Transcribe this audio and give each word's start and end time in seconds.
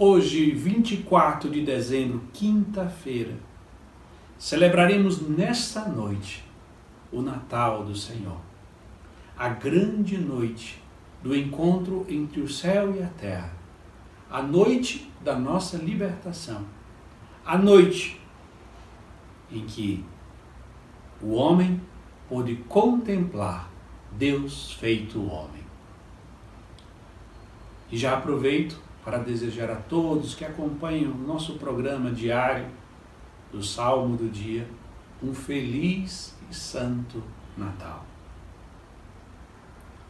Hoje, 0.00 0.52
24 0.52 1.50
de 1.50 1.60
dezembro, 1.60 2.22
quinta-feira, 2.32 3.34
celebraremos 4.38 5.20
nesta 5.20 5.86
noite 5.86 6.44
o 7.10 7.20
Natal 7.20 7.84
do 7.84 7.96
Senhor. 7.96 8.38
A 9.36 9.48
grande 9.48 10.16
noite 10.16 10.80
do 11.20 11.34
encontro 11.34 12.06
entre 12.08 12.40
o 12.40 12.48
céu 12.48 12.94
e 12.94 13.02
a 13.02 13.08
terra. 13.08 13.52
A 14.30 14.40
noite 14.40 15.10
da 15.20 15.36
nossa 15.36 15.76
libertação. 15.76 16.64
A 17.44 17.58
noite 17.58 18.20
em 19.50 19.66
que 19.66 20.04
o 21.20 21.32
homem 21.32 21.80
pôde 22.28 22.54
contemplar 22.68 23.68
Deus 24.12 24.74
feito 24.74 25.20
homem. 25.28 25.64
E 27.90 27.98
já 27.98 28.16
aproveito 28.16 28.86
para 29.08 29.16
desejar 29.16 29.70
a 29.70 29.76
todos 29.76 30.34
que 30.34 30.44
acompanham 30.44 31.12
o 31.12 31.26
nosso 31.26 31.54
programa 31.54 32.10
diário 32.10 32.66
do 33.50 33.62
Salmo 33.62 34.18
do 34.18 34.28
Dia 34.28 34.68
um 35.22 35.32
feliz 35.32 36.36
e 36.50 36.54
santo 36.54 37.24
Natal. 37.56 38.04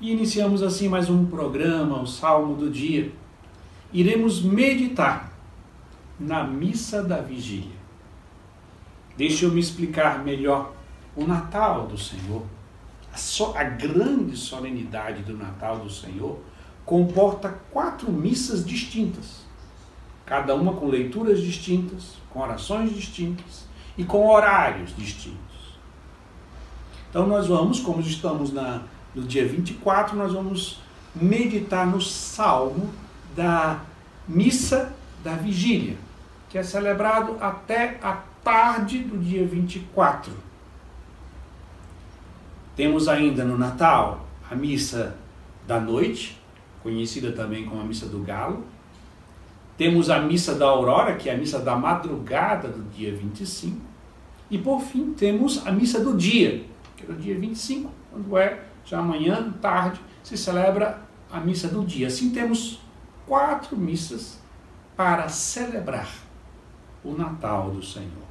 E 0.01 0.11
iniciamos 0.11 0.65
assim 0.65 0.89
mais 0.89 1.09
um 1.09 1.25
programa, 1.27 2.03
o 2.03 2.09
Salmo 2.09 2.57
do 2.57 2.69
Dia. 2.69 3.13
Iremos 3.93 4.43
meditar 4.43 5.33
na 6.19 6.43
missa 6.43 7.01
da 7.01 7.21
vigília. 7.21 7.79
Deixa 9.17 9.45
eu 9.45 9.53
me 9.53 9.61
explicar 9.61 10.25
melhor 10.25 10.73
o 11.15 11.25
Natal 11.25 11.87
do 11.87 11.97
Senhor. 11.97 12.45
A, 13.13 13.17
so, 13.17 13.53
a 13.57 13.63
grande 13.63 14.37
solenidade 14.37 15.23
do 15.23 15.37
Natal 15.37 15.79
do 15.79 15.89
Senhor 15.89 16.41
comporta 16.89 17.55
quatro 17.71 18.11
missas 18.11 18.65
distintas, 18.65 19.43
cada 20.25 20.55
uma 20.55 20.73
com 20.73 20.87
leituras 20.87 21.39
distintas, 21.39 22.15
com 22.31 22.41
orações 22.41 22.95
distintas 22.95 23.67
e 23.99 24.05
com 24.05 24.27
horários 24.27 24.97
distintos. 24.97 25.77
Então 27.11 27.27
nós 27.27 27.47
vamos, 27.47 27.79
como 27.81 28.01
estamos 28.01 28.55
na, 28.55 28.85
no 29.15 29.23
dia 29.25 29.47
24, 29.47 30.17
nós 30.17 30.33
vamos 30.33 30.81
meditar 31.15 31.87
no 31.87 32.01
salmo 32.01 32.91
da 33.37 33.83
missa 34.27 34.91
da 35.23 35.35
vigília, 35.35 35.99
que 36.49 36.57
é 36.57 36.63
celebrado 36.63 37.37
até 37.39 37.99
a 38.03 38.15
tarde 38.43 39.01
do 39.01 39.19
dia 39.19 39.47
24. 39.47 40.33
Temos 42.75 43.09
ainda 43.09 43.45
no 43.45 43.59
Natal 43.59 44.27
a 44.51 44.55
missa 44.55 45.19
da 45.67 45.79
noite, 45.79 46.39
conhecida 46.89 47.33
também 47.33 47.67
como 47.67 47.81
a 47.81 47.85
missa 47.85 48.07
do 48.07 48.21
galo. 48.21 48.65
Temos 49.77 50.11
a 50.11 50.21
missa 50.21 50.55
da 50.55 50.67
aurora, 50.67 51.15
que 51.17 51.29
é 51.29 51.35
a 51.35 51.37
missa 51.37 51.61
da 51.61 51.77
madrugada 51.77 52.69
do 52.69 52.83
dia 52.91 53.15
25. 53.15 53.79
E 54.51 54.59
por 54.59 54.81
fim, 54.81 55.13
temos 55.13 55.65
a 55.67 55.71
missa 55.71 56.01
do 56.01 56.17
dia, 56.17 56.65
que 56.97 57.07
é 57.07 57.15
o 57.15 57.15
dia 57.15 57.39
25, 57.39 57.91
quando 58.11 58.39
é 58.39 58.65
já 58.85 58.99
amanhã, 58.99 59.53
tarde, 59.61 60.01
se 60.23 60.37
celebra 60.37 61.01
a 61.31 61.39
missa 61.39 61.69
do 61.69 61.85
dia. 61.85 62.07
Assim 62.07 62.31
temos 62.31 62.81
quatro 63.27 63.77
missas 63.77 64.41
para 64.97 65.29
celebrar 65.29 66.09
o 67.05 67.13
Natal 67.13 67.71
do 67.71 67.85
Senhor. 67.85 68.27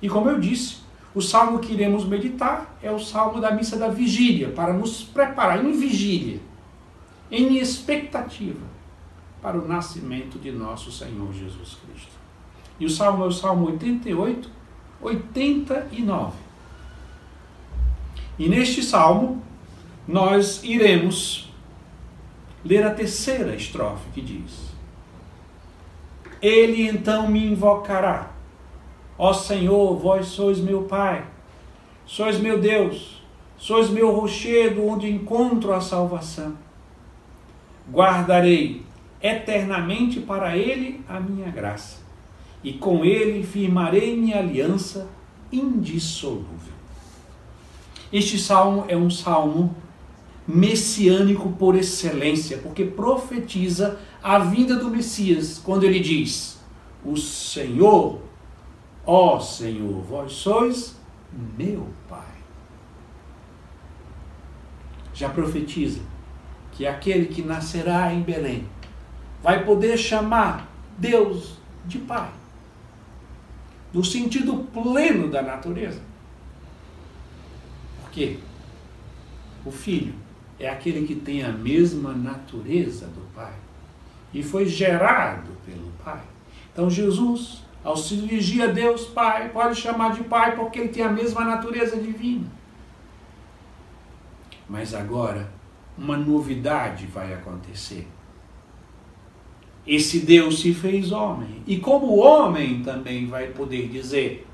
E 0.00 0.08
como 0.08 0.28
eu 0.28 0.38
disse, 0.38 0.82
o 1.14 1.22
salmo 1.22 1.58
que 1.58 1.72
iremos 1.72 2.04
meditar 2.04 2.76
é 2.82 2.92
o 2.92 2.98
salmo 2.98 3.40
da 3.40 3.50
missa 3.50 3.76
da 3.76 3.88
vigília, 3.88 4.50
para 4.50 4.72
nos 4.72 5.02
preparar 5.02 5.64
em 5.64 5.72
vigília 5.72 6.51
em 7.32 7.56
expectativa 7.56 8.60
para 9.40 9.58
o 9.58 9.66
nascimento 9.66 10.38
de 10.38 10.52
nosso 10.52 10.92
Senhor 10.92 11.32
Jesus 11.32 11.78
Cristo. 11.82 12.12
E 12.78 12.84
o 12.84 12.90
salmo 12.90 13.24
é 13.24 13.26
o 13.26 13.32
salmo 13.32 13.66
88, 13.68 14.50
89. 15.00 16.36
E 18.38 18.48
neste 18.48 18.82
salmo, 18.82 19.42
nós 20.06 20.62
iremos 20.62 21.50
ler 22.62 22.84
a 22.84 22.92
terceira 22.92 23.56
estrofe 23.56 24.10
que 24.12 24.20
diz: 24.20 24.74
Ele 26.40 26.86
então 26.86 27.28
me 27.28 27.46
invocará, 27.46 28.30
ó 29.16 29.32
Senhor, 29.32 29.96
vós 29.96 30.26
sois 30.26 30.60
meu 30.60 30.82
Pai, 30.82 31.24
sois 32.04 32.38
meu 32.38 32.60
Deus, 32.60 33.22
sois 33.56 33.88
meu 33.88 34.12
rochedo 34.12 34.86
onde 34.86 35.10
encontro 35.10 35.72
a 35.72 35.80
salvação 35.80 36.56
guardarei 37.90 38.82
eternamente 39.20 40.20
para 40.20 40.56
ele 40.56 41.00
a 41.08 41.20
minha 41.20 41.50
graça, 41.50 41.98
e 42.62 42.72
com 42.72 43.04
ele 43.04 43.42
firmarei 43.42 44.16
minha 44.16 44.38
aliança 44.38 45.08
indissolúvel. 45.50 46.72
Este 48.12 48.38
salmo 48.38 48.84
é 48.88 48.96
um 48.96 49.08
salmo 49.08 49.74
messiânico 50.46 51.52
por 51.52 51.76
excelência, 51.76 52.58
porque 52.58 52.84
profetiza 52.84 53.98
a 54.22 54.38
vinda 54.38 54.76
do 54.76 54.90
Messias, 54.90 55.60
quando 55.64 55.84
ele 55.84 56.00
diz: 56.00 56.58
O 57.04 57.16
Senhor, 57.16 58.20
ó 59.06 59.38
Senhor, 59.38 60.02
vós 60.02 60.32
sois 60.32 60.96
meu 61.56 61.88
Pai. 62.08 62.20
Já 65.14 65.28
profetiza 65.28 66.00
que 66.82 66.86
aquele 66.88 67.26
que 67.26 67.42
nascerá 67.42 68.12
em 68.12 68.22
Belém 68.22 68.66
vai 69.40 69.64
poder 69.64 69.96
chamar 69.96 70.68
Deus 70.98 71.56
de 71.86 72.00
Pai, 72.00 72.28
no 73.92 74.04
sentido 74.04 74.66
pleno 74.72 75.30
da 75.30 75.42
natureza. 75.42 76.00
Por 78.00 78.10
quê? 78.10 78.36
O 79.64 79.70
filho 79.70 80.12
é 80.58 80.68
aquele 80.68 81.06
que 81.06 81.14
tem 81.14 81.44
a 81.44 81.52
mesma 81.52 82.14
natureza 82.14 83.06
do 83.06 83.32
Pai 83.32 83.54
e 84.34 84.42
foi 84.42 84.66
gerado 84.66 85.52
pelo 85.64 85.92
Pai. 86.04 86.22
Então 86.72 86.90
Jesus, 86.90 87.62
ao 87.84 87.96
se 87.96 88.16
dirigir 88.16 88.60
a 88.64 88.72
Deus 88.72 89.06
Pai, 89.06 89.50
pode 89.50 89.80
chamar 89.80 90.14
de 90.14 90.24
Pai 90.24 90.56
porque 90.56 90.80
ele 90.80 90.88
tem 90.88 91.04
a 91.04 91.12
mesma 91.12 91.44
natureza 91.44 91.96
divina. 91.96 92.50
Mas 94.68 94.92
agora 94.92 95.61
uma 95.96 96.16
novidade 96.16 97.06
vai 97.06 97.32
acontecer. 97.32 98.08
Esse 99.86 100.20
Deus 100.20 100.60
se 100.60 100.72
fez 100.72 101.10
homem. 101.10 101.62
E 101.66 101.78
como 101.78 102.18
homem 102.18 102.82
também 102.82 103.26
vai 103.26 103.48
poder 103.48 103.88
dizer: 103.88 104.46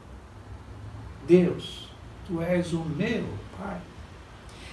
Deus, 1.26 1.88
tu 2.26 2.40
és 2.40 2.72
o 2.72 2.80
meu 2.80 3.24
Pai. 3.58 3.80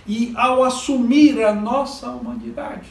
E 0.07 0.33
ao 0.35 0.63
assumir 0.63 1.43
a 1.43 1.53
nossa 1.53 2.09
humanidade, 2.11 2.89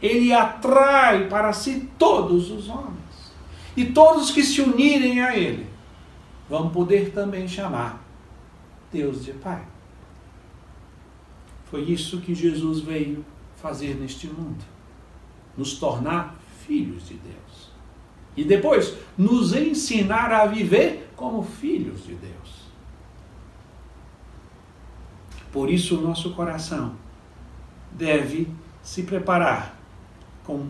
ele 0.00 0.32
atrai 0.32 1.28
para 1.28 1.52
si 1.52 1.88
todos 1.96 2.50
os 2.50 2.68
homens. 2.68 3.32
E 3.76 3.86
todos 3.86 4.30
que 4.30 4.42
se 4.42 4.60
unirem 4.60 5.20
a 5.20 5.36
ele 5.36 5.66
vão 6.48 6.68
poder 6.68 7.12
também 7.12 7.48
chamar 7.48 8.04
Deus 8.92 9.24
de 9.24 9.32
Pai. 9.32 9.62
Foi 11.72 11.80
isso 11.80 12.20
que 12.20 12.34
Jesus 12.34 12.80
veio 12.80 13.24
fazer 13.56 13.94
neste 13.94 14.26
mundo: 14.26 14.62
nos 15.56 15.78
tornar 15.78 16.36
filhos 16.66 17.08
de 17.08 17.14
Deus. 17.14 17.72
E 18.36 18.44
depois, 18.44 18.94
nos 19.16 19.54
ensinar 19.54 20.30
a 20.30 20.44
viver 20.44 21.10
como 21.16 21.42
filhos 21.42 22.04
de 22.04 22.14
Deus. 22.14 22.62
Por 25.50 25.70
isso, 25.70 25.98
o 25.98 26.02
nosso 26.02 26.34
coração 26.34 26.94
deve 27.92 28.48
se 28.82 29.04
preparar 29.04 29.74
com 30.44 30.68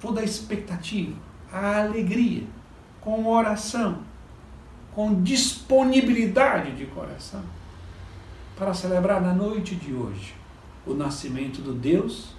toda 0.00 0.22
a 0.22 0.24
expectativa, 0.24 1.14
a 1.52 1.82
alegria, 1.82 2.44
com 3.02 3.26
oração, 3.26 3.98
com 4.94 5.22
disponibilidade 5.22 6.74
de 6.74 6.86
coração 6.86 7.44
para 8.56 8.74
celebrar 8.74 9.20
na 9.20 9.32
noite 9.32 9.74
de 9.74 9.92
hoje 9.92 10.34
o 10.86 10.94
nascimento 10.94 11.60
do 11.62 11.72
Deus 11.72 12.34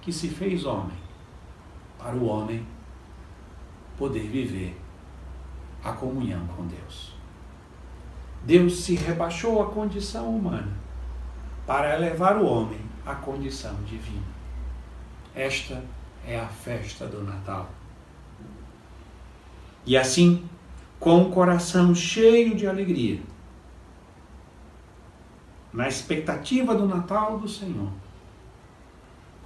que 0.00 0.12
se 0.12 0.28
fez 0.28 0.64
homem, 0.64 0.96
para 1.98 2.14
o 2.14 2.26
homem 2.26 2.66
poder 3.96 4.28
viver 4.28 4.80
a 5.82 5.92
comunhão 5.92 6.46
com 6.48 6.66
Deus. 6.66 7.14
Deus 8.44 8.80
se 8.80 8.94
rebaixou 8.94 9.60
à 9.62 9.66
condição 9.70 10.34
humana 10.34 10.72
para 11.66 11.94
elevar 11.96 12.36
o 12.38 12.46
homem 12.46 12.80
à 13.04 13.14
condição 13.14 13.74
divina. 13.84 14.26
Esta 15.34 15.82
é 16.26 16.38
a 16.38 16.46
festa 16.46 17.06
do 17.06 17.22
Natal. 17.22 17.70
E 19.84 19.96
assim, 19.96 20.48
com 21.00 21.22
o 21.22 21.30
coração 21.30 21.94
cheio 21.94 22.54
de 22.54 22.66
alegria, 22.66 23.20
na 25.72 25.88
expectativa 25.88 26.74
do 26.74 26.86
Natal 26.86 27.38
do 27.38 27.48
Senhor. 27.48 27.90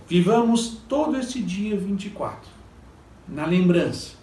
Vivamos 0.08 0.82
todo 0.88 1.16
esse 1.16 1.40
dia 1.42 1.76
24, 1.76 2.50
na 3.28 3.46
lembrança 3.46 4.22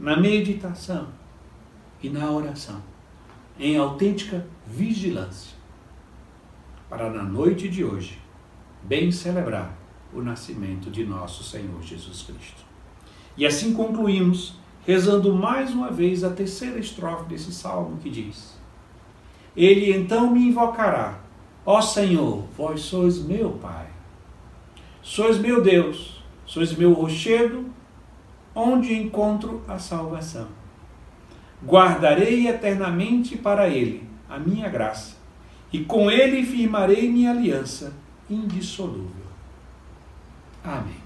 na 0.00 0.16
meditação 0.16 1.08
e 2.02 2.08
na 2.08 2.30
oração, 2.30 2.82
em 3.58 3.76
autêntica 3.76 4.46
vigilância, 4.66 5.54
para 6.88 7.10
na 7.10 7.22
noite 7.22 7.68
de 7.68 7.84
hoje 7.84 8.18
bem 8.82 9.12
celebrar 9.12 9.76
o 10.14 10.22
nascimento 10.22 10.90
de 10.90 11.04
nosso 11.04 11.44
Senhor 11.44 11.82
Jesus 11.82 12.22
Cristo. 12.22 12.64
E 13.36 13.44
assim 13.44 13.74
concluímos, 13.74 14.54
rezando 14.86 15.34
mais 15.34 15.70
uma 15.70 15.90
vez 15.90 16.24
a 16.24 16.30
terceira 16.30 16.78
estrofe 16.78 17.28
desse 17.28 17.52
salmo 17.52 17.98
que 17.98 18.08
diz: 18.08 18.58
Ele 19.56 19.92
então 19.92 20.30
me 20.30 20.48
invocará, 20.48 21.18
ó 21.66 21.80
Senhor, 21.80 22.44
vós 22.56 22.80
sois 22.82 23.18
meu 23.18 23.50
Pai, 23.52 23.86
sois 25.02 25.38
meu 25.38 25.60
Deus, 25.62 26.22
sois 26.46 26.72
meu 26.72 26.92
rochedo, 26.92 27.66
onde 28.54 28.94
encontro 28.94 29.62
a 29.66 29.78
salvação. 29.78 30.48
Guardarei 31.64 32.46
eternamente 32.48 33.36
para 33.36 33.68
ele 33.68 34.08
a 34.28 34.38
minha 34.38 34.68
graça, 34.68 35.16
e 35.72 35.84
com 35.84 36.10
ele 36.10 36.44
firmarei 36.44 37.10
minha 37.10 37.30
aliança 37.30 37.92
indissolúvel. 38.28 39.10
Amém. 40.62 40.99